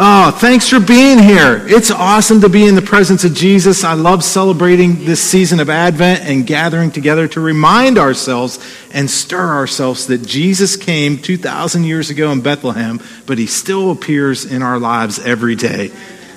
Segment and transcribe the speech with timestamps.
[0.00, 1.60] Oh, thanks for being here.
[1.66, 3.82] It's awesome to be in the presence of Jesus.
[3.82, 8.60] I love celebrating this season of Advent and gathering together to remind ourselves
[8.92, 14.44] and stir ourselves that Jesus came 2,000 years ago in Bethlehem, but he still appears
[14.44, 15.90] in our lives every day.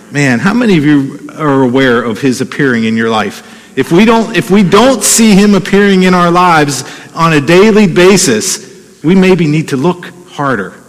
[0.09, 3.77] Man, how many of you are aware of his appearing in your life?
[3.77, 6.83] If we don't, if we don't see him appearing in our lives
[7.13, 10.80] on a daily basis, we maybe need to look harder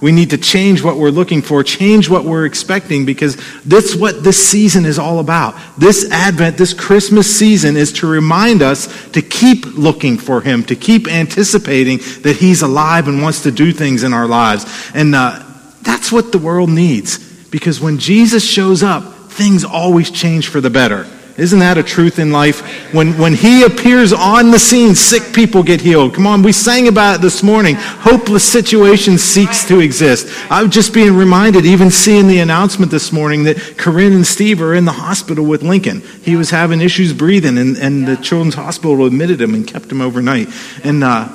[0.00, 4.22] we need to change what we're looking for, change what we're expecting, because that's what
[4.22, 5.56] this season is all about.
[5.76, 10.76] This Advent, this Christmas season is to remind us to keep looking for Him, to
[10.76, 14.64] keep anticipating that He's alive and wants to do things in our lives.
[14.94, 15.42] And uh,
[15.82, 17.18] that's what the world needs,
[17.50, 21.06] because when Jesus shows up, things always change for the better.
[21.38, 22.92] Isn't that a truth in life?
[22.92, 26.14] When, when he appears on the scene, sick people get healed.
[26.14, 27.76] Come on, we sang about it this morning.
[27.78, 30.26] Hopeless situations seeks to exist.
[30.50, 34.74] I'm just being reminded, even seeing the announcement this morning that Corinne and Steve are
[34.74, 36.00] in the hospital with Lincoln.
[36.22, 40.00] He was having issues breathing, and, and the Children's Hospital admitted him and kept him
[40.00, 40.48] overnight.
[40.82, 41.28] And uh,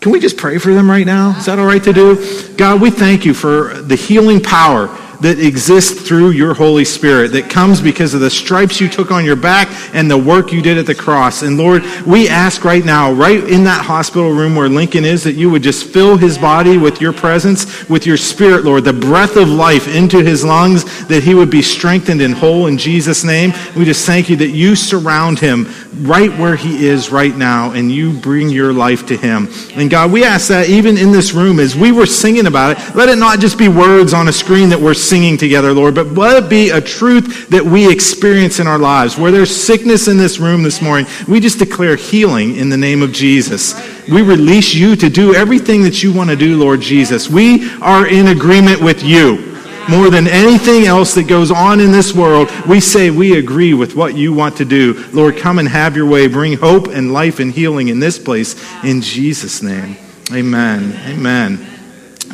[0.00, 1.36] can we just pray for them right now?
[1.36, 2.54] Is that all right to do?
[2.56, 4.88] God, we thank you for the healing power
[5.22, 9.24] that exists through your Holy Spirit, that comes because of the stripes you took on
[9.24, 11.42] your back and the work you did at the cross.
[11.42, 15.34] And Lord, we ask right now, right in that hospital room where Lincoln is, that
[15.34, 19.36] you would just fill his body with your presence, with your spirit, Lord, the breath
[19.36, 23.52] of life into his lungs, that he would be strengthened and whole in Jesus' name.
[23.76, 25.66] We just thank you that you surround him
[26.00, 29.48] right where he is right now and you bring your life to him.
[29.74, 32.94] And God, we ask that even in this room, as we were singing about it,
[32.94, 36.08] let it not just be words on a screen that we're singing together, Lord, but
[36.08, 39.18] let it be a truth that we experience in our lives.
[39.18, 43.02] Where there's sickness in this room this morning, we just declare healing in the name
[43.02, 43.74] of Jesus.
[44.08, 47.28] We release you to do everything that you want to do, Lord Jesus.
[47.28, 49.51] We are in agreement with you
[49.88, 53.94] more than anything else that goes on in this world, we say we agree with
[53.94, 55.04] what you want to do.
[55.12, 56.26] Lord, come and have your way.
[56.26, 58.54] Bring hope and life and healing in this place
[58.84, 59.96] in Jesus' name.
[60.32, 60.92] Amen.
[61.06, 61.66] Amen.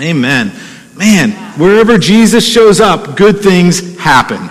[0.01, 0.53] Amen.
[0.97, 4.51] Man, wherever Jesus shows up, good things happen.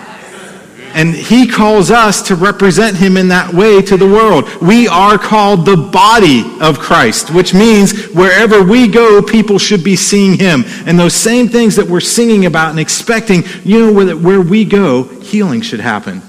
[0.98, 4.50] And he calls us to represent him in that way to the world.
[4.60, 9.96] We are called the body of Christ, which means wherever we go, people should be
[9.96, 10.64] seeing him.
[10.88, 14.66] And those same things that we're singing about and expecting, you know, where, where we
[14.66, 16.24] go, healing should happen.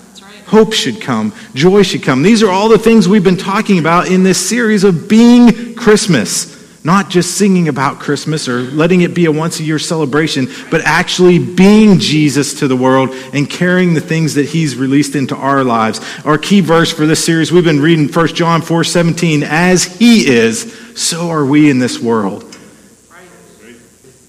[0.49, 1.33] Hope should come.
[1.55, 2.23] Joy should come.
[2.23, 6.58] These are all the things we've been talking about in this series of being Christmas.
[6.89, 10.81] Not just singing about Christmas or letting it be a once a year celebration, but
[10.81, 15.65] actually being Jesus to the world and carrying the things that he's released into our
[15.65, 16.01] lives.
[16.25, 19.43] Our key verse for this series, we've been reading 1 John 4 17.
[19.43, 22.48] As he is, so are we in this world.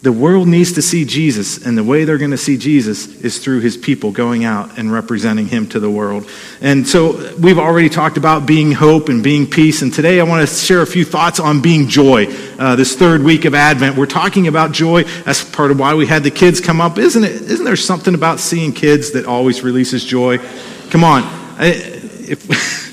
[0.01, 3.39] The world needs to see Jesus, and the way they're going to see Jesus is
[3.39, 6.29] through his people going out and representing him to the world.
[6.61, 10.47] And so we've already talked about being hope and being peace, and today I want
[10.47, 12.27] to share a few thoughts on being joy.
[12.57, 15.03] Uh, this third week of Advent, we're talking about joy.
[15.03, 17.33] That's part of why we had the kids come up, isn't it?
[17.33, 20.38] Isn't there something about seeing kids that always releases joy?
[20.91, 21.23] Come on.
[21.59, 21.73] I,
[22.21, 22.47] if,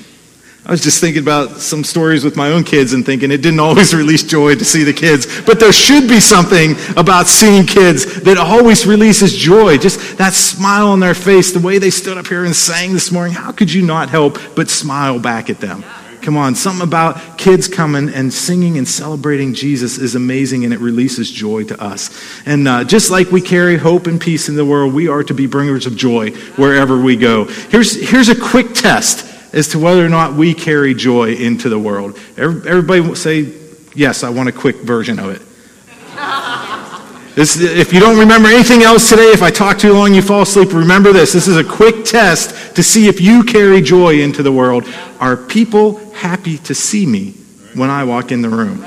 [0.67, 3.61] I was just thinking about some stories with my own kids and thinking it didn't
[3.61, 5.41] always release joy to see the kids.
[5.43, 9.77] But there should be something about seeing kids that always releases joy.
[9.77, 13.13] Just that smile on their face, the way they stood up here and sang this
[13.13, 13.33] morning.
[13.33, 15.85] How could you not help but smile back at them?
[16.21, 20.81] Come on, something about kids coming and singing and celebrating Jesus is amazing and it
[20.81, 22.09] releases joy to us.
[22.45, 25.33] And uh, just like we carry hope and peace in the world, we are to
[25.33, 27.45] be bringers of joy wherever we go.
[27.45, 29.26] Here's, here's a quick test
[29.57, 32.17] as to whether or not we carry joy into the world.
[32.37, 33.53] Everybody will say,
[33.95, 35.41] Yes, I want a quick version of it.
[37.33, 40.41] This, if you don't remember anything else today, if I talk too long, you fall
[40.41, 41.33] asleep, remember this.
[41.33, 44.85] This is a quick test to see if you carry joy into the world.
[45.19, 47.33] Are people happy to see me
[47.75, 48.83] when I walk in the room?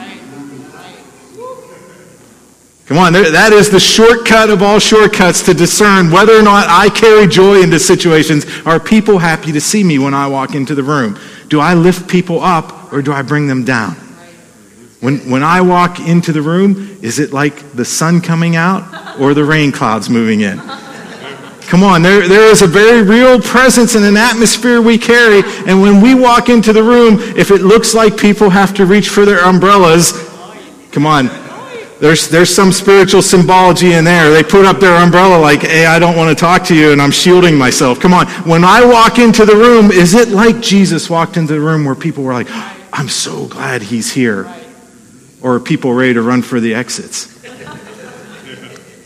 [2.90, 6.88] Come on, that is the shortcut of all shortcuts to discern whether or not I
[6.88, 8.44] carry joy into situations.
[8.66, 11.16] Are people happy to see me when I walk into the room?
[11.46, 13.92] Do I lift people up or do I bring them down?
[14.98, 19.34] When, when I walk into the room, is it like the sun coming out or
[19.34, 20.58] the rain clouds moving in?
[21.68, 25.42] Come on, there, there is a very real presence and an atmosphere we carry.
[25.68, 29.10] And when we walk into the room, if it looks like people have to reach
[29.10, 30.10] for their umbrellas,
[30.90, 31.30] come on,
[32.00, 34.30] there's, there's some spiritual symbology in there.
[34.30, 37.00] They put up their umbrella like, hey, I don't want to talk to you and
[37.00, 38.00] I'm shielding myself.
[38.00, 38.26] Come on.
[38.48, 41.94] When I walk into the room, is it like Jesus walked into the room where
[41.94, 42.48] people were like,
[42.92, 44.50] I'm so glad he's here?
[45.42, 47.36] Or people ready to run for the exits?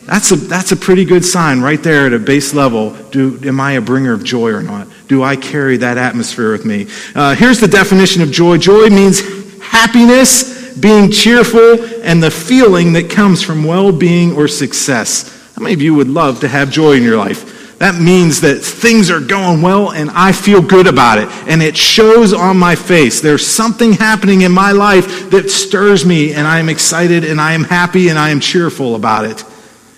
[0.07, 2.91] That's a, that's a pretty good sign right there at a base level.
[3.11, 4.87] Do, am I a bringer of joy or not?
[5.09, 6.89] Do I carry that atmosphere with me?
[7.15, 9.21] Uh, here's the definition of joy joy means
[9.61, 15.31] happiness, being cheerful, and the feeling that comes from well being or success.
[15.55, 17.79] How many of you would love to have joy in your life?
[17.79, 21.29] That means that things are going well and I feel good about it.
[21.49, 23.21] And it shows on my face.
[23.21, 27.53] There's something happening in my life that stirs me and I am excited and I
[27.53, 29.45] am happy and I am cheerful about it.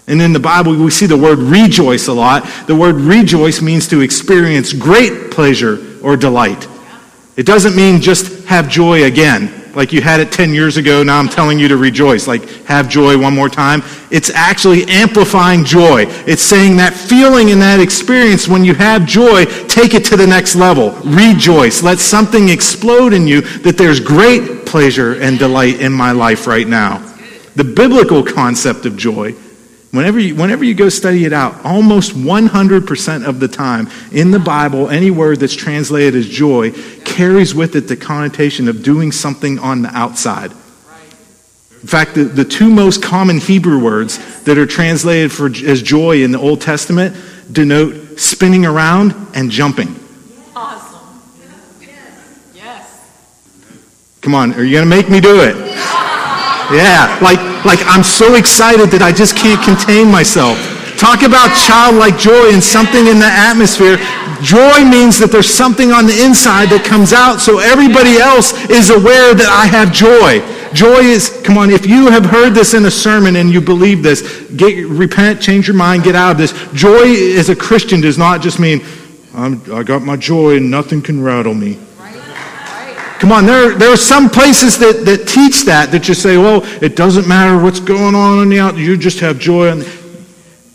[0.09, 2.49] And in the Bible, we see the word rejoice a lot.
[2.67, 6.67] The word rejoice means to experience great pleasure or delight.
[7.37, 11.03] It doesn't mean just have joy again, like you had it 10 years ago.
[11.03, 13.83] Now I'm telling you to rejoice, like have joy one more time.
[14.11, 16.07] It's actually amplifying joy.
[16.27, 20.27] It's saying that feeling and that experience when you have joy, take it to the
[20.27, 20.93] next level.
[21.05, 21.83] Rejoice.
[21.83, 26.67] Let something explode in you that there's great pleasure and delight in my life right
[26.67, 26.99] now.
[27.55, 29.35] The biblical concept of joy
[29.97, 34.39] Whenever you, whenever you go study it out, almost 100% of the time in the
[34.39, 36.71] Bible, any word that's translated as joy
[37.07, 40.51] carries with it the connotation of doing something on the outside.
[41.81, 46.23] In fact, the, the two most common Hebrew words that are translated for, as joy
[46.23, 47.17] in the Old Testament
[47.51, 49.99] denote spinning around and jumping.
[50.55, 51.23] Awesome.
[51.81, 52.51] Yes.
[52.55, 53.11] Yes.
[54.21, 56.06] Come on, are you going to make me do it?
[56.73, 60.59] Yeah, like, like I'm so excited that I just can't contain myself.
[60.99, 63.99] Talk about childlike joy and something in the atmosphere.
[64.43, 68.91] Joy means that there's something on the inside that comes out so everybody else is
[68.91, 70.41] aware that I have joy.
[70.75, 74.03] Joy is, come on, if you have heard this in a sermon and you believe
[74.03, 76.53] this, get, repent, change your mind, get out of this.
[76.73, 78.85] Joy as a Christian does not just mean,
[79.35, 81.79] i got my joy and nothing can rattle me.
[83.19, 86.63] Come on, there, there are some places that, that teach that, that just say, well,
[86.83, 89.71] it doesn't matter what's going on on the outside, you just have joy.
[89.71, 90.07] On the...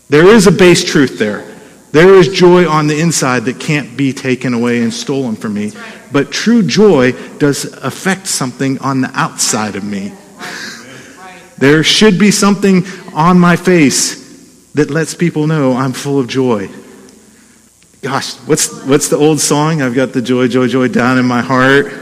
[0.08, 1.48] There is a base truth there.
[1.92, 5.72] There is joy on the inside that can't be taken away and stolen from me.
[6.10, 10.12] But true joy does affect something on the outside of me.
[11.58, 12.84] there should be something
[13.14, 14.20] on my face
[14.72, 16.70] that lets people know I'm full of joy.
[18.00, 19.80] Gosh, what's, what's the old song?
[19.80, 21.92] I've got the joy, joy, joy down in my heart.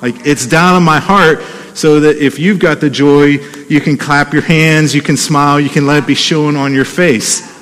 [0.00, 1.42] Like it's down in my heart
[1.74, 5.60] so that if you've got the joy, you can clap your hands, you can smile,
[5.60, 7.56] you can let it be shown on your face.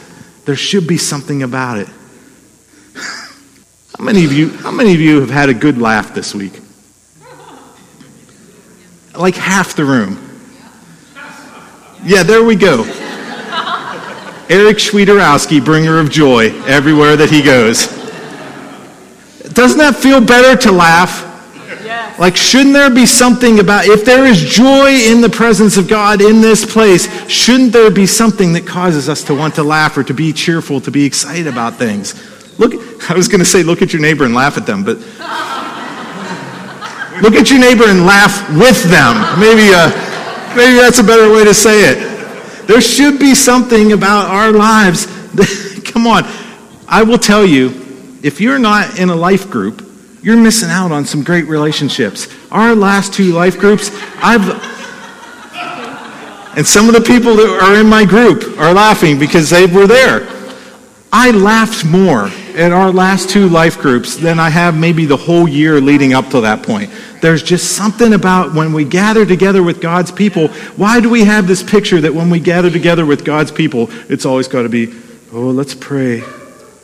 [0.45, 1.89] There should be something about it.
[3.99, 6.61] How many of you, how many of you have had a good laugh this week?
[9.15, 10.19] Like half the room.
[12.05, 12.83] Yeah, there we go.
[14.49, 17.87] Eric Schwiederowski, bringer of joy everywhere that he goes.
[19.55, 21.36] Doesn't that feel better to laugh?
[22.19, 26.23] Like, shouldn't there be something about, if there is joy in the presence of God
[26.23, 30.05] in this place, shouldn't there be something that causes us to want to laugh or
[30.05, 32.15] to be cheerful, to be excited about things?
[32.59, 32.73] Look,
[33.11, 34.97] I was going to say, look at your neighbor and laugh at them, but
[37.23, 39.39] look at your neighbor and laugh with them.
[39.39, 39.91] Maybe, uh,
[40.57, 42.67] maybe that's a better way to say it.
[42.67, 45.05] There should be something about our lives.
[45.85, 46.25] Come on.
[46.89, 47.75] I will tell you,
[48.23, 49.86] if you're not in a life group,
[50.27, 52.27] you're missing out on some great relationships.
[52.51, 54.43] Our last two life groups, I've.
[56.57, 59.87] And some of the people that are in my group are laughing because they were
[59.87, 60.27] there.
[61.13, 62.25] I laughed more
[62.57, 66.29] at our last two life groups than I have maybe the whole year leading up
[66.31, 66.91] to that point.
[67.23, 70.49] There's just something about when we gather together with God's people.
[70.75, 74.27] Why do we have this picture that when we gather together with God's people, it's
[74.27, 74.93] always got to be,
[75.33, 76.25] oh, let's pray.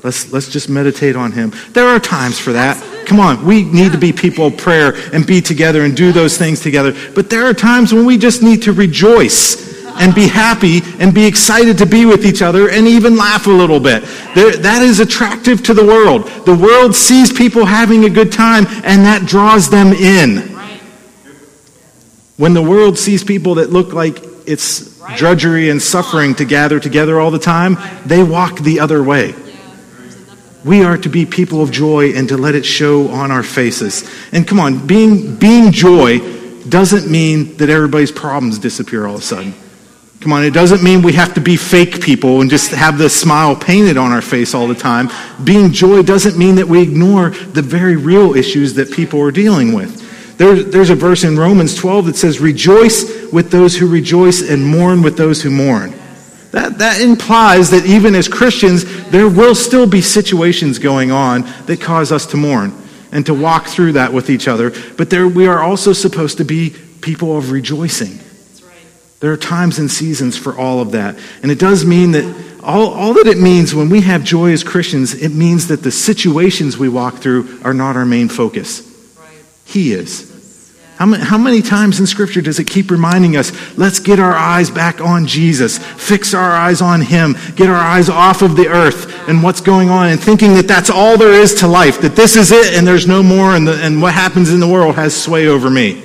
[0.05, 1.53] Let's, let's just meditate on Him.
[1.71, 2.92] There are times for that.
[3.07, 6.39] Come on, we need to be people of prayer and be together and do those
[6.39, 6.95] things together.
[7.15, 11.27] But there are times when we just need to rejoice and be happy and be
[11.27, 14.03] excited to be with each other and even laugh a little bit.
[14.35, 16.27] There, that is attractive to the world.
[16.47, 20.49] The world sees people having a good time and that draws them in.
[22.37, 27.21] When the world sees people that look like it's drudgery and suffering to gather together
[27.21, 29.35] all the time, they walk the other way.
[30.65, 34.09] We are to be people of joy and to let it show on our faces.
[34.33, 36.21] And come on, being, being joy
[36.69, 39.55] doesn't mean that everybody's problems disappear all of a sudden.
[40.21, 43.11] Come on, it doesn't mean we have to be fake people and just have the
[43.11, 45.11] smile painted on our face all the time.
[45.43, 49.73] Being joy doesn't mean that we ignore the very real issues that people are dealing
[49.73, 50.39] with.
[50.39, 54.65] There, there's a verse in Romans 12 that says, Rejoice with those who rejoice and
[54.65, 55.93] mourn with those who mourn.
[56.53, 61.81] That, that implies that even as Christians, there will still be situations going on that
[61.81, 62.75] cause us to mourn
[63.11, 64.71] and to walk through that with each other.
[64.97, 68.19] But there, we are also supposed to be people of rejoicing.
[69.21, 71.19] There are times and seasons for all of that.
[71.43, 74.63] And it does mean that all, all that it means when we have joy as
[74.63, 78.83] Christians, it means that the situations we walk through are not our main focus.
[79.19, 79.29] Right.
[79.65, 80.32] He is.
[81.03, 84.35] How many, how many, times in Scripture does it keep reminding us, let's get our
[84.35, 88.69] eyes back on Jesus, fix our eyes on Him, get our eyes off of the
[88.69, 92.15] earth and what's going on, and thinking that that's all there is to life, that
[92.15, 94.95] this is it and there's no more, and, the, and what happens in the world
[94.95, 96.01] has sway over me.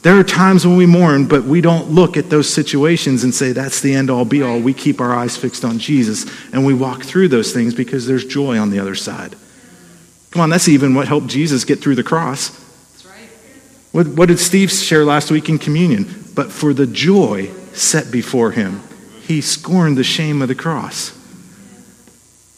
[0.00, 3.52] There are times when we mourn, but we don't look at those situations and say,
[3.52, 4.58] that's the end all be all.
[4.58, 8.24] We keep our eyes fixed on Jesus and we walk through those things because there's
[8.24, 9.36] joy on the other side.
[10.30, 12.66] Come on, that's even what helped Jesus get through the cross.
[13.92, 16.06] What, what did Steve share last week in communion?
[16.34, 18.82] But for the joy set before him,
[19.22, 21.10] he scorned the shame of the cross.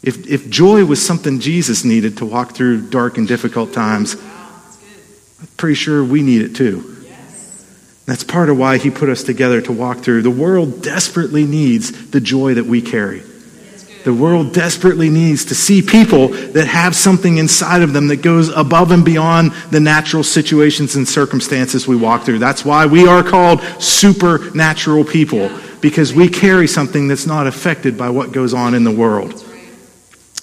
[0.02, 5.48] If, if joy was something Jesus needed to walk through dark and difficult times, I'm
[5.56, 6.96] pretty sure we need it too.
[8.06, 10.22] That's part of why he put us together to walk through.
[10.22, 13.22] The world desperately needs the joy that we carry.
[14.04, 18.48] The world desperately needs to see people that have something inside of them that goes
[18.48, 22.38] above and beyond the natural situations and circumstances we walk through.
[22.38, 28.08] That's why we are called supernatural people, because we carry something that's not affected by
[28.10, 29.44] what goes on in the world.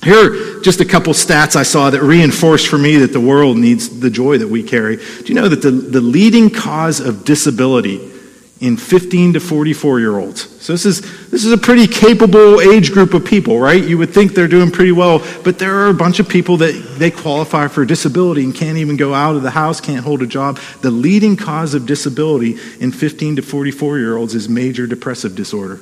[0.04, 3.58] Here are just a couple stats I saw that reinforced for me that the world
[3.58, 4.98] needs the joy that we carry.
[4.98, 8.14] Do you know that the, the leading cause of disability
[8.60, 10.64] in 15 to 44 year olds?
[10.64, 13.84] So this is, this is a pretty capable age group of people, right?
[13.84, 16.96] You would think they're doing pretty well, but there are a bunch of people that
[16.98, 20.28] they qualify for disability and can't even go out of the house, can't hold a
[20.28, 20.60] job.
[20.82, 25.80] The leading cause of disability in 15 to 44 year olds is major depressive disorder.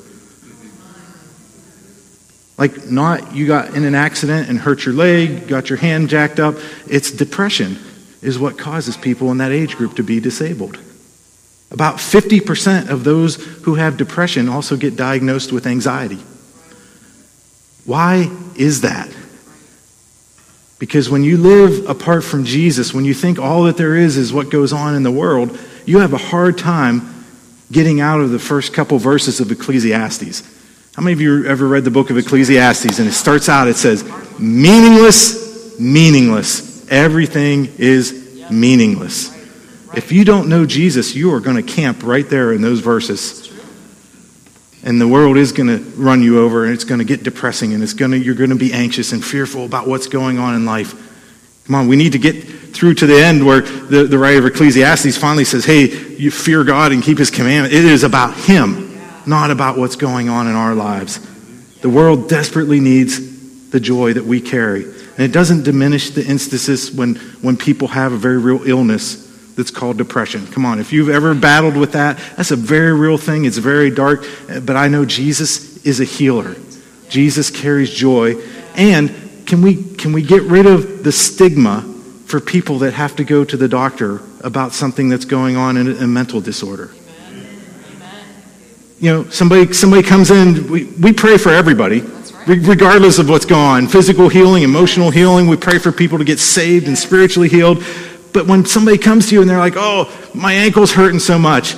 [2.57, 6.39] Like, not you got in an accident and hurt your leg, got your hand jacked
[6.39, 6.55] up.
[6.87, 7.77] It's depression,
[8.21, 10.79] is what causes people in that age group to be disabled.
[11.75, 16.23] About 50% of those who have depression also get diagnosed with anxiety.
[17.83, 19.13] Why is that?
[20.79, 24.31] Because when you live apart from Jesus, when you think all that there is is
[24.31, 27.25] what goes on in the world, you have a hard time
[27.73, 30.43] getting out of the first couple verses of Ecclesiastes.
[30.95, 32.99] How many of you ever read the book of Ecclesiastes?
[32.99, 34.05] And it starts out, it says,
[34.39, 36.89] meaningless, meaningless.
[36.89, 39.34] Everything is meaningless.
[39.95, 43.51] If you don't know Jesus, you are going to camp right there in those verses.
[44.83, 47.73] And the world is going to run you over and it's going to get depressing
[47.73, 50.53] and it's going to, you're going to be anxious and fearful about what's going on
[50.55, 50.93] in life.
[51.65, 54.45] Come on, we need to get through to the end where the, the writer of
[54.45, 55.87] Ecclesiastes finally says, hey,
[56.17, 57.73] you fear God and keep his commandment.
[57.73, 58.85] It is about him
[59.25, 61.19] not about what's going on in our lives.
[61.81, 64.83] The world desperately needs the joy that we carry.
[64.83, 69.24] And it doesn't diminish the instances when, when people have a very real illness
[69.55, 70.47] that's called depression.
[70.47, 73.45] Come on, if you've ever battled with that, that's a very real thing.
[73.45, 74.25] It's very dark,
[74.63, 76.55] but I know Jesus is a healer.
[77.09, 78.35] Jesus carries joy.
[78.75, 81.81] And can we, can we get rid of the stigma
[82.25, 85.87] for people that have to go to the doctor about something that's going on in
[85.87, 86.91] a, a mental disorder?
[88.99, 92.01] you know, somebody, somebody comes in, we, we pray for everybody,
[92.47, 93.87] regardless of what's going on.
[93.87, 97.83] Physical healing, emotional healing, we pray for people to get saved and spiritually healed.
[98.35, 101.73] But when somebody comes to you and they're like, oh, my ankle's hurting so much,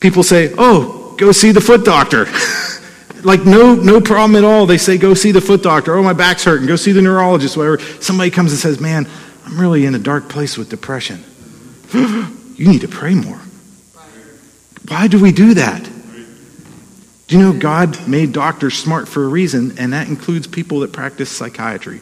[0.00, 2.26] people say, oh, go see the foot doctor.
[3.24, 4.64] like no no problem at all.
[4.64, 5.96] They say, go see the foot doctor.
[5.96, 6.66] Oh, my back's hurting.
[6.66, 7.78] Go see the neurologist, whatever.
[7.78, 9.06] Somebody comes and says, man,
[9.44, 11.22] I'm really in a dark place with depression.
[11.92, 13.42] you need to pray more.
[14.88, 15.84] Why do we do that?
[17.26, 20.94] Do you know God made doctors smart for a reason, and that includes people that
[20.94, 22.00] practice psychiatry?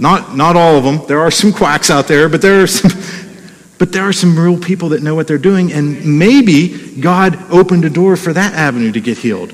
[0.00, 1.06] Not, not all of them.
[1.06, 2.90] There are some quacks out there, but there are some,
[3.78, 7.84] but there are some real people that know what they're doing, and maybe God opened
[7.84, 9.52] a door for that avenue to get healed.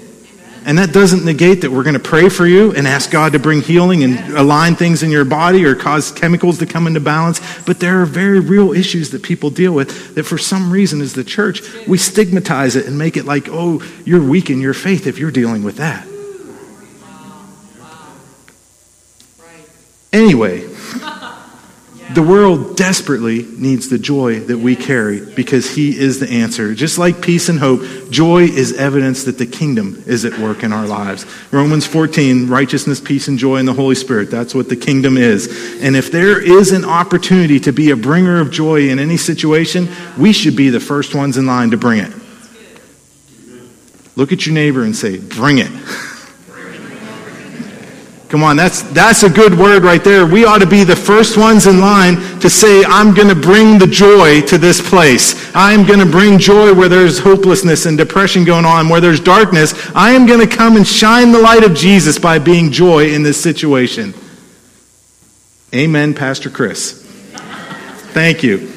[0.65, 3.39] And that doesn't negate that we're going to pray for you and ask God to
[3.39, 7.41] bring healing and align things in your body or cause chemicals to come into balance.
[7.65, 11.13] But there are very real issues that people deal with that for some reason, as
[11.13, 15.07] the church, we stigmatize it and make it like, oh, you're weak in your faith
[15.07, 16.05] if you're dealing with that.
[20.13, 20.69] Anyway.
[22.15, 26.73] The world desperately needs the joy that we carry because He is the answer.
[26.73, 30.73] Just like peace and hope, joy is evidence that the kingdom is at work in
[30.73, 31.27] our lives.
[31.51, 34.31] Romans 14, righteousness, peace, and joy in the Holy Spirit.
[34.31, 35.79] That's what the kingdom is.
[35.83, 39.89] And if there is an opportunity to be a bringer of joy in any situation,
[40.17, 42.13] we should be the first ones in line to bring it.
[44.15, 45.73] Look at your neighbor and say, Bring it.
[48.29, 50.27] Come on, that's, that's a good word right there.
[50.27, 53.79] We ought to be the first ones in line to say, I'm going to bring
[53.79, 55.49] the joy to this place.
[55.55, 59.75] I'm going to bring joy where there's hopelessness and depression going on, where there's darkness.
[59.95, 63.23] I am going to come and shine the light of Jesus by being joy in
[63.23, 64.13] this situation.
[65.73, 67.03] Amen, Pastor Chris.
[68.13, 68.73] Thank you.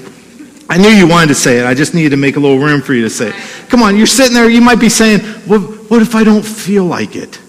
[0.69, 1.65] I knew you wanted to say it.
[1.65, 3.35] I just needed to make a little room for you to say it.
[3.67, 6.85] Come on, you're sitting there, you might be saying, well, what if I don't feel
[6.85, 7.39] like it?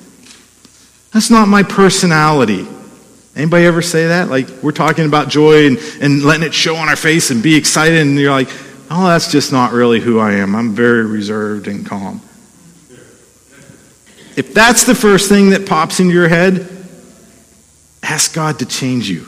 [1.12, 2.67] That's not my personality.
[3.35, 4.29] Anybody ever say that?
[4.29, 7.57] Like we're talking about joy and, and letting it show on our face and be
[7.57, 8.49] excited, and you're like,
[8.90, 10.55] oh, that's just not really who I am.
[10.55, 12.21] I'm very reserved and calm.
[14.37, 16.69] If that's the first thing that pops into your head,
[18.02, 19.26] ask God to change you.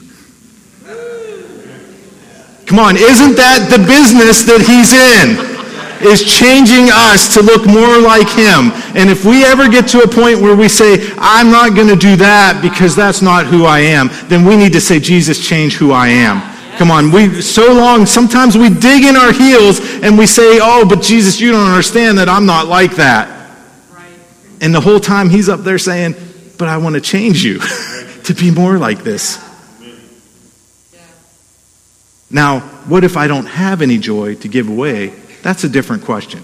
[2.67, 5.52] Come on, isn't that the business that He's in?
[6.05, 8.73] Is changing us to look more like Him.
[8.97, 11.97] And if we ever get to a point where we say, I'm not going to
[11.97, 15.75] do that because that's not who I am, then we need to say, Jesus, change
[15.75, 16.41] who I am.
[16.79, 20.87] Come on, we so long, sometimes we dig in our heels and we say, Oh,
[20.89, 23.39] but Jesus, you don't understand that I'm not like that.
[24.61, 26.15] And the whole time he's up there saying,
[26.59, 27.59] But I want to change you
[28.25, 29.39] to be more like this.
[32.31, 36.43] Now, what if I don't have any joy to give away that's a different question.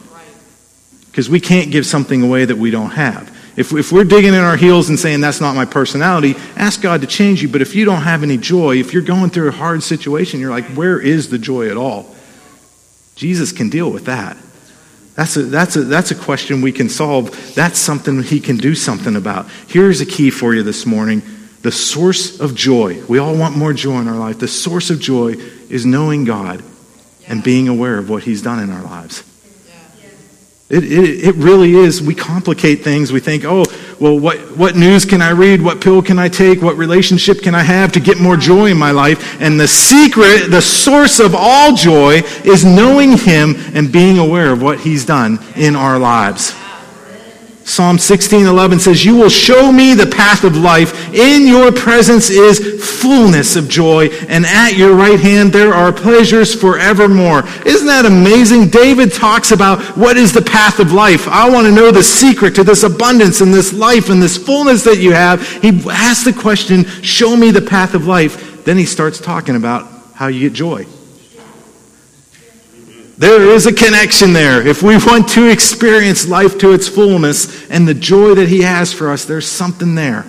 [1.06, 3.36] Because we can't give something away that we don't have.
[3.56, 7.00] If, if we're digging in our heels and saying that's not my personality, ask God
[7.00, 7.48] to change you.
[7.48, 10.50] But if you don't have any joy, if you're going through a hard situation, you're
[10.50, 12.14] like, where is the joy at all?
[13.16, 14.36] Jesus can deal with that.
[15.16, 17.54] That's a, that's, a, that's a question we can solve.
[17.56, 19.50] That's something he can do something about.
[19.66, 21.22] Here's a key for you this morning
[21.62, 23.02] the source of joy.
[23.06, 24.38] We all want more joy in our life.
[24.38, 25.30] The source of joy
[25.68, 26.62] is knowing God
[27.28, 29.25] and being aware of what He's done in our lives.
[30.70, 32.02] It, it, it really is.
[32.02, 33.11] We complicate things.
[33.11, 33.64] We think, oh,
[33.99, 35.62] well, what, what news can I read?
[35.62, 36.61] What pill can I take?
[36.61, 39.40] What relationship can I have to get more joy in my life?
[39.40, 44.61] And the secret, the source of all joy, is knowing Him and being aware of
[44.61, 46.54] what He's done in our lives.
[47.68, 50.94] Psalm 16:11 says, "You will show me the path of life.
[51.12, 56.54] In your presence is fullness of joy, and at your right hand there are pleasures
[56.54, 58.68] forevermore." Isn't that amazing?
[58.68, 61.28] David talks about what is the path of life.
[61.28, 64.85] I want to know the secret to this abundance and this life and this fullness
[64.85, 65.46] that you have.
[65.61, 69.87] He asks the question, "Show me the path of life." Then he starts talking about
[70.14, 70.87] how you get joy.
[73.18, 74.64] There is a connection there.
[74.64, 78.92] If we want to experience life to its fullness and the joy that He has
[78.92, 80.24] for us, there's something there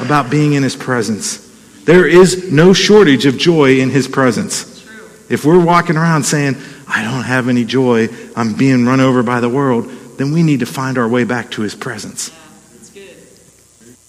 [0.00, 1.38] about being in His presence.
[1.84, 4.84] There is no shortage of joy in His presence.
[5.30, 6.56] If we're walking around saying,
[6.88, 10.58] I don't have any joy, I'm being run over by the world, then we need
[10.58, 12.32] to find our way back to His presence.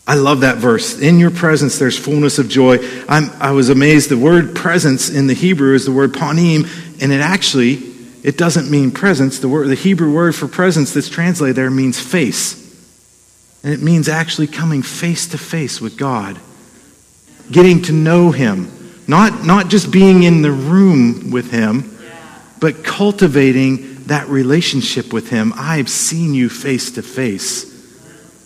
[0.07, 0.99] I love that verse.
[0.99, 2.77] In your presence, there's fullness of joy.
[3.07, 4.09] I'm, i was amazed.
[4.09, 6.67] The word presence in the Hebrew is the word panim,
[7.01, 7.94] and it actually
[8.25, 9.37] it doesn't mean presence.
[9.37, 12.59] The, word, the Hebrew word for presence that's translated there means face.
[13.63, 16.39] And it means actually coming face to face with God,
[17.51, 18.71] getting to know Him.
[19.07, 21.95] Not, not just being in the room with Him,
[22.59, 25.53] but cultivating that relationship with Him.
[25.55, 27.71] I've seen you face to face.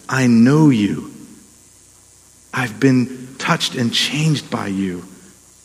[0.09, 1.13] I know you.
[2.53, 5.05] I've been touched and changed by you.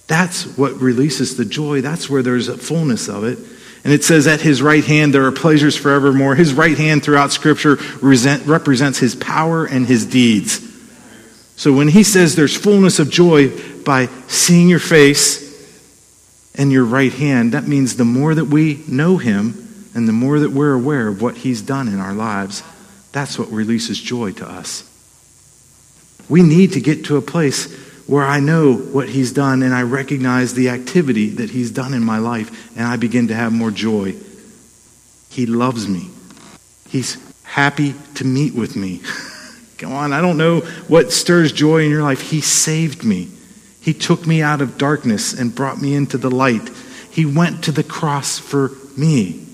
[0.07, 1.81] That's what releases the joy.
[1.81, 3.39] That's where there's a fullness of it.
[3.85, 6.35] And it says, At his right hand there are pleasures forevermore.
[6.35, 10.61] His right hand throughout Scripture represents his power and his deeds.
[11.57, 13.51] So when he says there's fullness of joy
[13.83, 15.45] by seeing your face
[16.57, 20.41] and your right hand, that means the more that we know him and the more
[20.41, 22.65] that we're aware of what he's done in our lives,
[23.13, 24.91] that's what releases joy to us.
[26.29, 27.69] We need to get to a place
[28.07, 32.05] where I know what He's done and I recognize the activity that He's done in
[32.05, 34.15] my life, and I begin to have more joy.
[35.31, 36.11] He loves me.
[36.89, 39.01] He's happy to meet with me.
[39.79, 42.31] Come on, I don't know what stirs joy in your life.
[42.31, 43.29] He saved me.
[43.81, 46.71] He took me out of darkness and brought me into the light.
[47.11, 49.45] He went to the cross for me.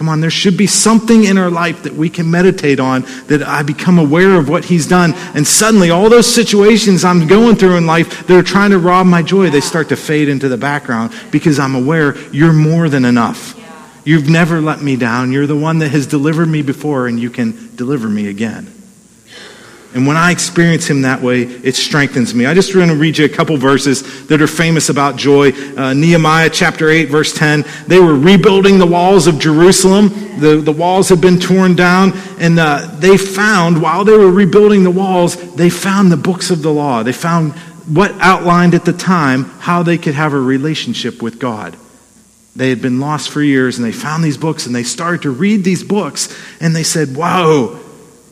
[0.00, 3.42] Come on, there should be something in our life that we can meditate on that
[3.42, 5.12] I become aware of what He's done.
[5.34, 9.06] And suddenly, all those situations I'm going through in life that are trying to rob
[9.06, 13.04] my joy, they start to fade into the background because I'm aware you're more than
[13.04, 13.54] enough.
[14.06, 15.32] You've never let me down.
[15.32, 18.79] You're the one that has delivered me before, and you can deliver me again.
[19.92, 22.46] And when I experience him that way, it strengthens me.
[22.46, 25.50] I just want to read you a couple verses that are famous about joy.
[25.50, 27.64] Uh, Nehemiah chapter 8, verse 10.
[27.88, 30.10] They were rebuilding the walls of Jerusalem.
[30.38, 32.12] The, the walls had been torn down.
[32.38, 36.62] And uh, they found, while they were rebuilding the walls, they found the books of
[36.62, 37.02] the law.
[37.02, 37.54] They found
[37.88, 41.76] what outlined at the time how they could have a relationship with God.
[42.54, 45.30] They had been lost for years and they found these books and they started to
[45.30, 47.80] read these books and they said, Whoa,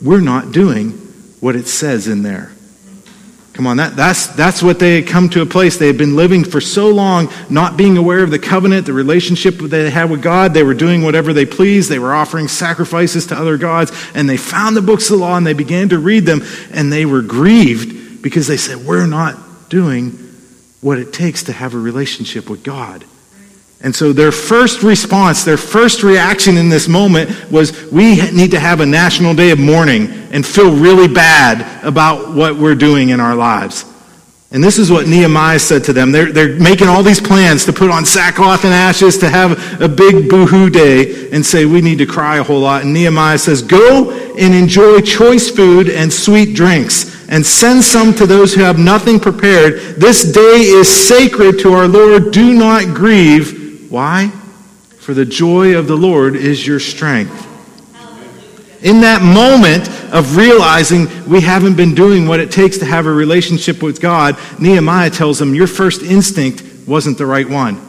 [0.00, 1.07] we're not doing
[1.40, 2.52] what it says in there.
[3.58, 5.78] Come on, that, that's, that's what they had come to a place.
[5.78, 9.56] They had been living for so long, not being aware of the covenant, the relationship
[9.58, 10.54] that they had with God.
[10.54, 11.90] They were doing whatever they pleased.
[11.90, 13.90] They were offering sacrifices to other gods.
[14.14, 16.42] And they found the books of the law and they began to read them.
[16.72, 20.12] And they were grieved because they said, We're not doing
[20.80, 23.04] what it takes to have a relationship with God.
[23.80, 28.58] And so their first response, their first reaction in this moment was we need to
[28.58, 33.20] have a national day of mourning and feel really bad about what we're doing in
[33.20, 33.84] our lives.
[34.50, 36.10] And this is what Nehemiah said to them.
[36.10, 39.88] They're, they're making all these plans to put on sackcloth and ashes, to have a
[39.88, 42.82] big boohoo day, and say we need to cry a whole lot.
[42.82, 48.26] And Nehemiah says, Go and enjoy choice food and sweet drinks, and send some to
[48.26, 49.96] those who have nothing prepared.
[49.96, 52.32] This day is sacred to our Lord.
[52.32, 53.57] Do not grieve
[53.88, 54.28] why?
[54.98, 57.46] For the joy of the Lord is your strength.
[58.82, 63.12] In that moment of realizing we haven't been doing what it takes to have a
[63.12, 67.84] relationship with God, Nehemiah tells them, Your first instinct wasn't the right one.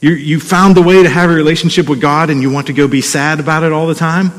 [0.00, 2.72] You, you found the way to have a relationship with God and you want to
[2.72, 4.30] go be sad about it all the time?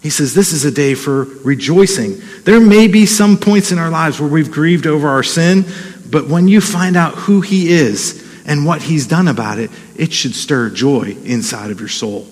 [0.00, 2.22] He says, This is a day for rejoicing.
[2.44, 5.66] There may be some points in our lives where we've grieved over our sin,
[6.08, 10.12] but when you find out who He is and what He's done about it, it
[10.12, 12.26] should stir joy inside of your soul.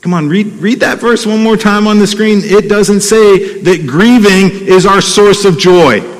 [0.00, 2.40] Come on, read, read that verse one more time on the screen.
[2.42, 6.19] It doesn't say that grieving is our source of joy.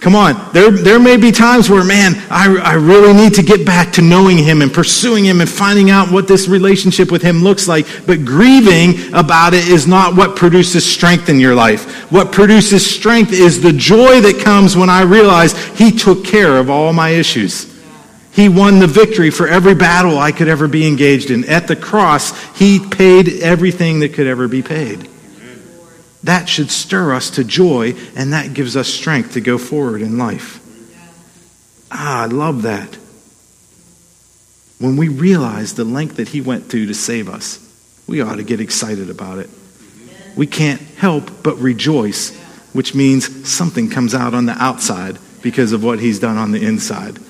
[0.00, 0.52] Come on.
[0.52, 4.02] There, there may be times where, man, I, I really need to get back to
[4.02, 7.86] knowing Him and pursuing Him and finding out what this relationship with Him looks like.
[8.06, 12.12] But grieving about it is not what produces strength in your life.
[12.12, 16.68] What produces strength is the joy that comes when I realize He took care of
[16.68, 17.74] all my issues.
[18.32, 21.46] He won the victory for every battle I could ever be engaged in.
[21.46, 25.08] At the cross, He paid everything that could ever be paid.
[26.26, 30.18] That should stir us to joy, and that gives us strength to go forward in
[30.18, 30.60] life.
[31.88, 32.98] Ah, I love that.
[34.80, 37.60] When we realize the length that He went through to save us,
[38.08, 39.48] we ought to get excited about it.
[40.34, 42.36] We can't help but rejoice,
[42.72, 46.66] which means something comes out on the outside because of what He's done on the
[46.66, 47.20] inside.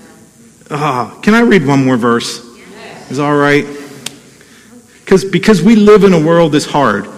[0.70, 2.38] Ah, can I read one more verse?
[3.11, 3.66] Is all right?
[5.00, 7.11] Because because we live in a world that's hard.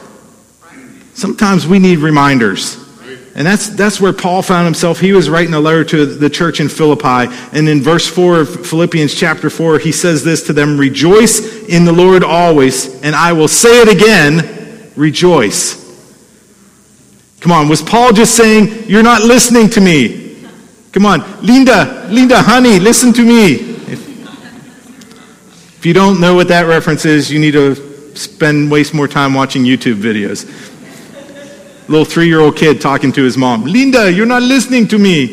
[1.18, 2.76] Sometimes we need reminders.
[3.34, 5.00] And that's, that's where Paul found himself.
[5.00, 7.34] He was writing a letter to the church in Philippi.
[7.52, 11.84] And in verse 4 of Philippians chapter 4, he says this to them Rejoice in
[11.84, 13.02] the Lord always.
[13.02, 15.84] And I will say it again rejoice.
[17.40, 20.44] Come on, was Paul just saying, You're not listening to me?
[20.92, 23.54] Come on, Linda, Linda, honey, listen to me.
[23.54, 24.08] If,
[25.78, 29.34] if you don't know what that reference is, you need to spend waste more time
[29.34, 30.46] watching YouTube videos
[31.88, 33.64] little three year old kid talking to his mom.
[33.64, 35.24] Linda, you're not listening to me.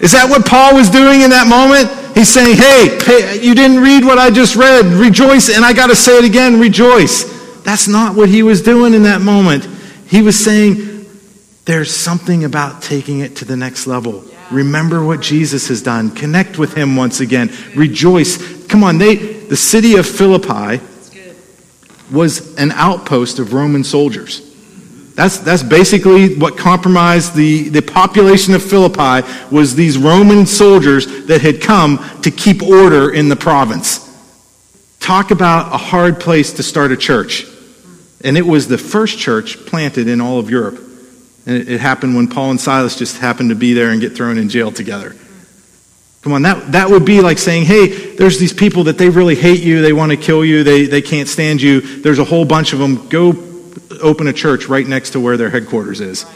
[0.00, 1.88] Is that what Paul was doing in that moment?
[2.16, 4.86] He's saying, hey, hey you didn't read what I just read.
[4.86, 5.54] Rejoice.
[5.54, 7.24] And I got to say it again rejoice.
[7.62, 9.64] That's not what he was doing in that moment.
[10.06, 11.06] He was saying,
[11.64, 14.24] there's something about taking it to the next level.
[14.52, 16.10] Remember what Jesus has done.
[16.10, 17.50] Connect with him once again.
[17.74, 18.66] Rejoice.
[18.68, 20.80] Come on, they the city of Philippi
[22.12, 24.45] was an outpost of Roman soldiers.
[25.16, 31.40] That's, that's basically what compromised the, the population of Philippi was these Roman soldiers that
[31.40, 34.02] had come to keep order in the province.
[35.00, 37.46] Talk about a hard place to start a church.
[38.24, 40.78] And it was the first church planted in all of Europe.
[41.46, 44.14] And it, it happened when Paul and Silas just happened to be there and get
[44.14, 45.16] thrown in jail together.
[46.20, 49.36] Come on, that, that would be like saying, hey, there's these people that they really
[49.36, 51.80] hate you, they want to kill you, they, they can't stand you.
[51.80, 53.08] There's a whole bunch of them.
[53.08, 53.32] Go
[54.00, 56.26] open a church right next to where their headquarters is.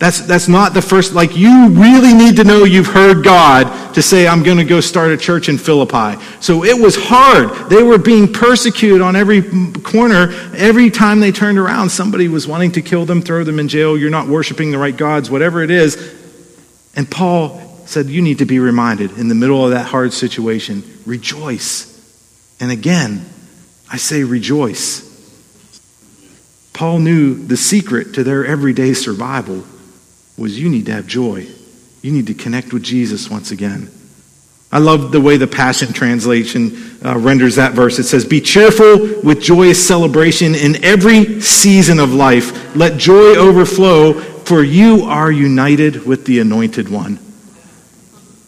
[0.00, 4.00] That's, that's not the first, like, you really need to know you've heard God to
[4.00, 6.18] say, I'm going to go start a church in Philippi.
[6.40, 7.68] So it was hard.
[7.68, 9.42] They were being persecuted on every
[9.82, 10.32] corner.
[10.56, 13.98] Every time they turned around, somebody was wanting to kill them, throw them in jail.
[13.98, 16.16] You're not worshiping the right gods, whatever it is.
[16.96, 20.82] And Paul said, You need to be reminded in the middle of that hard situation,
[21.04, 21.86] rejoice.
[22.58, 23.26] And again,
[23.92, 25.09] I say rejoice.
[26.80, 29.64] Paul knew the secret to their everyday survival
[30.38, 31.46] was you need to have joy.
[32.00, 33.90] You need to connect with Jesus once again.
[34.72, 37.98] I love the way the Passion Translation uh, renders that verse.
[37.98, 42.74] It says, Be cheerful with joyous celebration in every season of life.
[42.74, 47.18] Let joy overflow, for you are united with the Anointed One.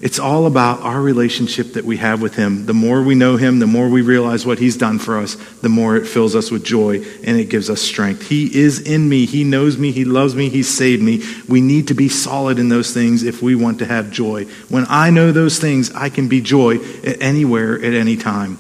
[0.03, 2.67] It's all about our relationship that we have with Him.
[2.67, 5.69] The more we know Him, the more we realize what He's done for us, the
[5.69, 8.29] more it fills us with joy and it gives us strength.
[8.29, 9.27] He is in me.
[9.27, 9.93] He knows me.
[9.93, 10.49] He loves me.
[10.49, 11.23] He saved me.
[11.49, 14.47] We need to be solid in those things if we want to have joy.
[14.69, 18.59] When I know those things, I can be joy at anywhere, at any time.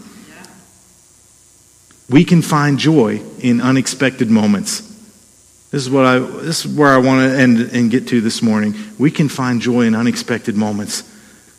[2.09, 4.83] We can find joy in unexpected moments.
[5.72, 8.42] This is what I this is where I want to end and get to this
[8.42, 8.74] morning.
[8.96, 11.09] We can find joy in unexpected moments.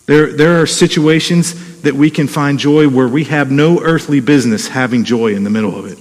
[0.06, 4.68] There, there are situations that we can find joy where we have no earthly business
[4.68, 5.98] having joy in the middle of it.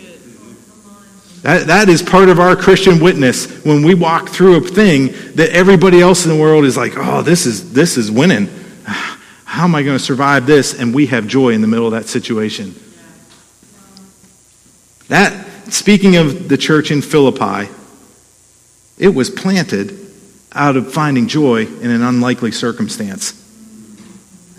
[1.42, 5.50] That, that is part of our Christian witness when we walk through a thing that
[5.50, 8.48] everybody else in the world is like, oh, this is, this is winning.
[8.84, 10.78] How am I going to survive this?
[10.78, 12.74] And we have joy in the middle of that situation.
[15.08, 17.70] That, speaking of the church in Philippi,
[18.98, 19.98] it was planted
[20.52, 23.41] out of finding joy in an unlikely circumstance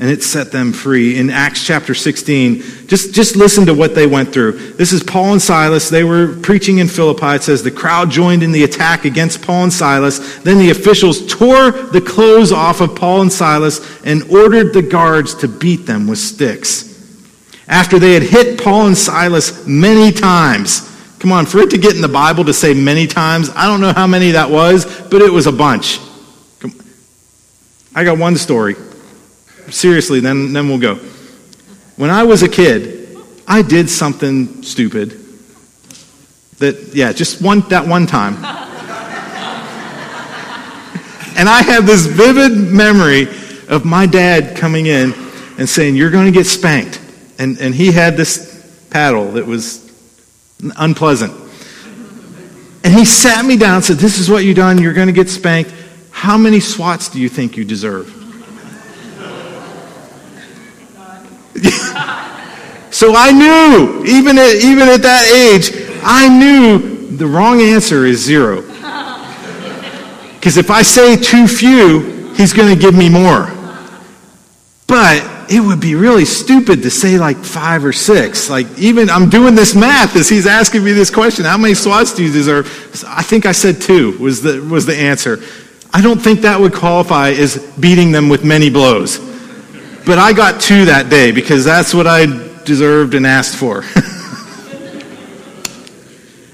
[0.04, 1.18] and it set them free.
[1.18, 4.74] In Acts chapter 16, just, just listen to what they went through.
[4.74, 5.88] This is Paul and Silas.
[5.88, 7.38] They were preaching in Philippi.
[7.38, 10.40] It says the crowd joined in the attack against Paul and Silas.
[10.40, 15.36] Then the officials tore the clothes off of Paul and Silas and ordered the guards
[15.36, 16.90] to beat them with sticks.
[17.70, 20.82] After they had hit Paul and Silas many times,
[21.20, 23.80] come on, for it to get in the Bible to say many times, I don't
[23.80, 26.02] know how many that was, but it was a bunch.
[27.96, 28.76] I got one story
[29.74, 30.96] seriously, then, then we'll go.
[31.96, 35.20] When I was a kid, I did something stupid.
[36.60, 38.36] That, yeah, just one, that one time.
[41.38, 43.28] and I have this vivid memory
[43.68, 45.14] of my dad coming in
[45.58, 47.00] and saying, You're going to get spanked.
[47.38, 49.82] And, and he had this paddle that was
[50.78, 51.34] unpleasant.
[52.84, 54.78] And he sat me down and said, This is what you've done.
[54.78, 55.74] You're going to get spanked.
[56.12, 58.23] How many swats do you think you deserve?
[62.92, 65.72] so I knew, even at, even at that age,
[66.04, 68.62] I knew the wrong answer is zero.
[70.36, 73.50] Because if I say too few, he's going to give me more.
[74.88, 78.50] But it would be really stupid to say like five or six.
[78.50, 82.14] Like, even I'm doing this math as he's asking me this question how many swats
[82.14, 82.68] do you deserve?
[83.08, 85.42] I think I said two was the, was the answer.
[85.94, 89.33] I don't think that would qualify as beating them with many blows.
[90.06, 92.26] But I got two that day because that's what I
[92.66, 93.82] deserved and asked for.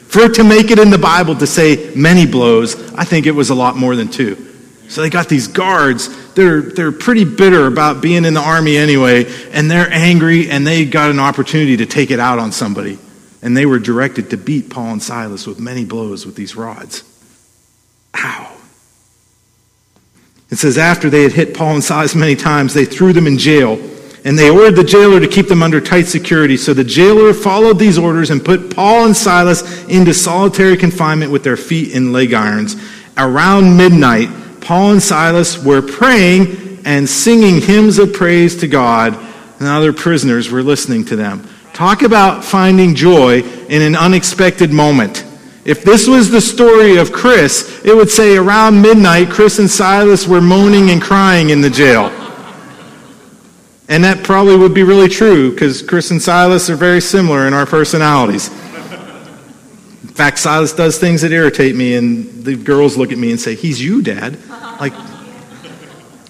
[0.07, 3.31] for it to make it in the Bible to say many blows, I think it
[3.31, 4.45] was a lot more than two.
[4.87, 6.33] So they got these guards.
[6.33, 10.85] They're, they're pretty bitter about being in the army anyway, and they're angry, and they
[10.85, 12.99] got an opportunity to take it out on somebody.
[13.41, 17.03] And they were directed to beat Paul and Silas with many blows with these rods.
[18.15, 18.58] Ow.
[20.49, 23.37] It says, after they had hit Paul and Silas many times, they threw them in
[23.37, 23.79] jail.
[24.25, 26.57] And they ordered the jailer to keep them under tight security.
[26.57, 31.43] So the jailer followed these orders and put Paul and Silas into solitary confinement with
[31.43, 32.75] their feet in leg irons.
[33.17, 39.13] Around midnight, Paul and Silas were praying and singing hymns of praise to God,
[39.59, 41.47] and other prisoners were listening to them.
[41.73, 45.25] Talk about finding joy in an unexpected moment.
[45.69, 50.27] If this was the story of Chris, it would say around midnight, Chris and Silas
[50.27, 52.07] were moaning and crying in the jail.
[53.87, 57.53] And that probably would be really true because Chris and Silas are very similar in
[57.53, 58.47] our personalities.
[58.49, 63.39] In fact, Silas does things that irritate me, and the girls look at me and
[63.39, 64.39] say, He's you, Dad.
[64.79, 64.93] Like,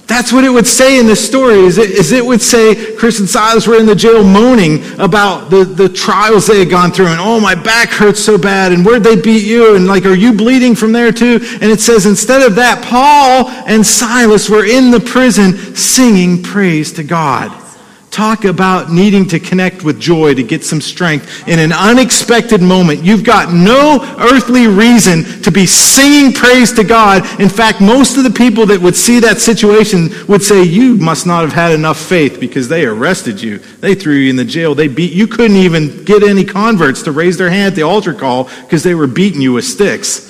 [0.09, 3.19] that's what it would say in this story, is it, is it would say Chris
[3.19, 7.05] and Silas were in the jail moaning about the, the trials they had gone through,
[7.05, 10.15] and oh, my back hurts so bad, and where'd they beat you, and like, are
[10.15, 11.39] you bleeding from there too?
[11.61, 16.91] And it says instead of that, Paul and Silas were in the prison singing praise
[16.93, 17.68] to God.
[18.11, 23.03] Talk about needing to connect with joy to get some strength in an unexpected moment.
[23.03, 27.23] You've got no earthly reason to be singing praise to God.
[27.39, 31.27] In fact, most of the people that would see that situation would say, You must
[31.27, 33.59] not have had enough faith because they arrested you.
[33.59, 34.73] They threw you in the jail.
[34.73, 35.27] They beat you.
[35.27, 38.95] Couldn't even get any converts to raise their hand at the altar call because they
[38.95, 40.25] were beating you with sticks.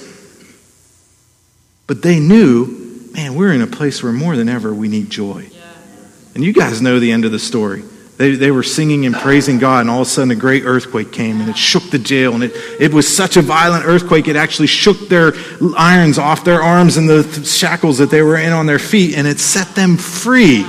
[1.87, 5.49] But they knew, man, we're in a place where more than ever we need joy.
[6.39, 7.83] And you guys know the end of the story.
[8.15, 11.11] They, they were singing and praising God, and all of a sudden a great earthquake
[11.11, 12.33] came and it shook the jail.
[12.33, 15.33] And it, it was such a violent earthquake, it actually shook their
[15.77, 19.27] irons off their arms and the shackles that they were in on their feet, and
[19.27, 20.65] it set them free.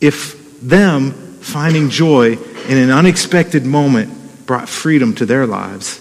[0.00, 2.34] If them finding joy
[2.68, 6.00] in an unexpected moment brought freedom to their lives,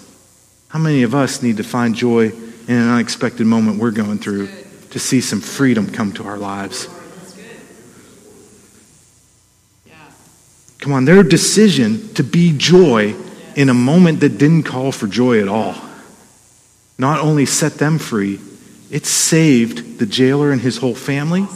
[0.68, 4.50] how many of us need to find joy in an unexpected moment we're going through
[4.92, 6.95] to see some freedom come to our lives?
[10.86, 13.16] Come on, their decision to be joy
[13.56, 15.74] in a moment that didn't call for joy at all
[17.00, 18.40] not only set them free,
[18.92, 21.48] it saved the jailer and his whole family,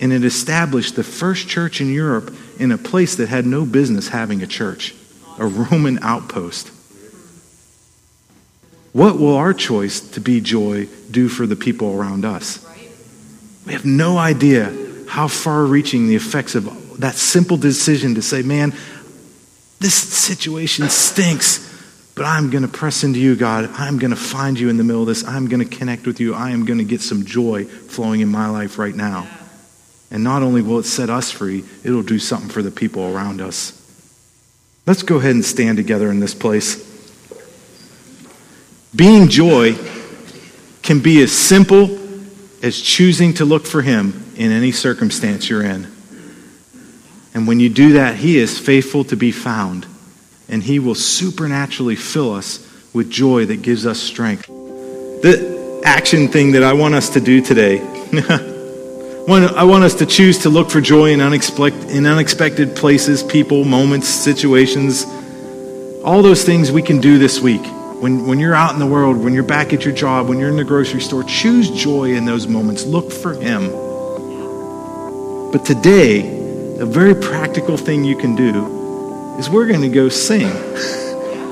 [0.00, 4.08] and it established the first church in Europe in a place that had no business
[4.08, 4.94] having a church,
[5.38, 6.70] a Roman outpost.
[8.94, 12.66] What will our choice to be joy do for the people around us?
[13.66, 14.74] We have no idea
[15.06, 16.66] how far reaching the effects of
[17.00, 18.72] that simple decision to say, man,
[19.78, 21.66] this situation stinks,
[22.14, 23.70] but I'm going to press into you, God.
[23.74, 25.24] I'm going to find you in the middle of this.
[25.26, 26.34] I'm going to connect with you.
[26.34, 29.26] I am going to get some joy flowing in my life right now.
[30.10, 33.40] And not only will it set us free, it'll do something for the people around
[33.40, 33.76] us.
[34.86, 36.86] Let's go ahead and stand together in this place.
[38.94, 39.76] Being joy
[40.82, 41.98] can be as simple
[42.62, 45.86] as choosing to look for Him in any circumstance you're in.
[47.34, 49.86] And when you do that, He is faithful to be found,
[50.48, 54.46] and He will supernaturally fill us with joy that gives us strength.
[54.46, 57.80] The action thing that I want us to do today,
[59.28, 65.04] I want us to choose to look for joy in unexpected, places, people, moments, situations.
[66.02, 67.62] All those things we can do this week.
[68.00, 70.48] When, when you're out in the world, when you're back at your job, when you're
[70.48, 72.84] in the grocery store, choose joy in those moments.
[72.84, 73.70] Look for Him.
[75.52, 76.39] But today,
[76.80, 80.48] a very practical thing you can do is we're going to go sing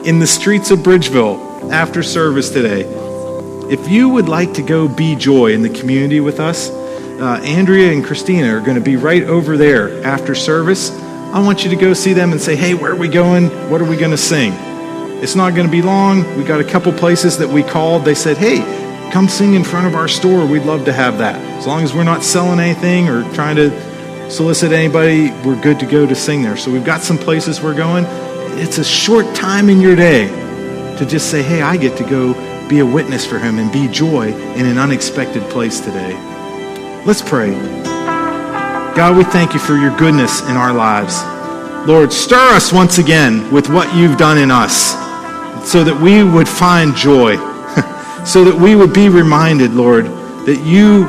[0.07, 2.85] in the streets of Bridgeville after service today.
[3.71, 7.93] If you would like to go be joy in the community with us, uh, Andrea
[7.93, 10.91] and Christina are going to be right over there after service.
[10.91, 13.49] I want you to go see them and say, hey, where are we going?
[13.69, 14.55] What are we going to sing?
[15.23, 16.39] It's not going to be long.
[16.39, 18.07] We got a couple places that we called.
[18.07, 18.61] They said, hey,
[19.13, 20.47] come sing in front of our store.
[20.47, 21.37] We'd love to have that.
[21.59, 23.88] As long as we're not selling anything or trying to
[24.29, 26.57] solicit anybody, we're good to go to sing there.
[26.57, 28.05] So we've got some places we're going.
[28.59, 30.29] It's a short time in your day
[30.99, 32.35] to just say, hey, I get to go
[32.69, 36.13] be a witness for him and be joy in an unexpected place today.
[37.07, 37.53] Let's pray.
[38.95, 41.23] God, we thank you for your goodness in our lives.
[41.89, 44.93] Lord, stir us once again with what you've done in us
[45.67, 47.37] so that we would find joy,
[48.27, 50.07] so that we would be reminded, Lord,
[50.47, 51.07] that you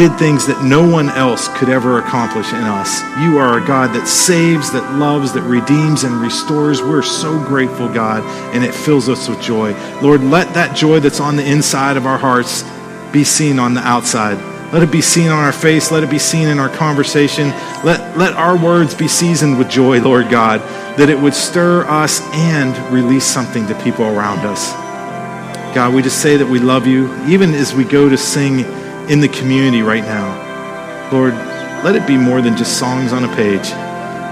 [0.00, 3.02] did things that no one else could ever accomplish in us.
[3.20, 6.80] You are a God that saves, that loves, that redeems, and restores.
[6.80, 8.22] We're so grateful, God,
[8.54, 9.74] and it fills us with joy.
[10.00, 12.64] Lord, let that joy that's on the inside of our hearts
[13.12, 14.38] be seen on the outside.
[14.72, 15.90] Let it be seen on our face.
[15.90, 17.50] Let it be seen in our conversation.
[17.84, 20.60] Let, let our words be seasoned with joy, Lord God,
[20.96, 24.72] that it would stir us and release something to people around us.
[25.74, 28.64] God, we just say that we love you, even as we go to sing
[29.08, 31.10] in the community right now.
[31.12, 31.34] Lord,
[31.84, 33.70] let it be more than just songs on a page.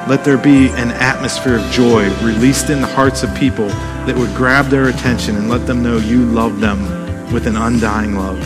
[0.09, 4.35] Let there be an atmosphere of joy released in the hearts of people that would
[4.35, 6.81] grab their attention and let them know you love them
[7.33, 8.38] with an undying love.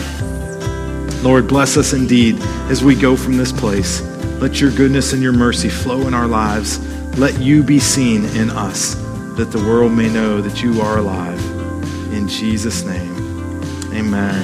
[1.23, 2.37] Lord, bless us indeed
[2.69, 4.01] as we go from this place.
[4.41, 6.79] Let your goodness and your mercy flow in our lives.
[7.17, 8.95] Let you be seen in us,
[9.37, 11.39] that the world may know that you are alive.
[12.11, 13.13] In Jesus' name,
[13.93, 14.43] amen.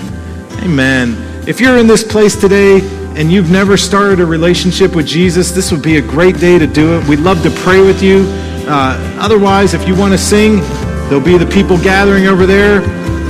[0.63, 1.28] Amen.
[1.49, 2.79] If you're in this place today
[3.15, 6.67] and you've never started a relationship with Jesus, this would be a great day to
[6.67, 7.07] do it.
[7.07, 8.25] We'd love to pray with you.
[8.67, 10.57] Uh, otherwise, if you want to sing,
[11.09, 12.81] there'll be the people gathering over there.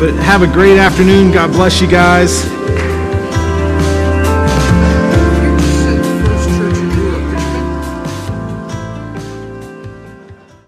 [0.01, 1.31] But have a great afternoon.
[1.31, 2.43] God bless you guys.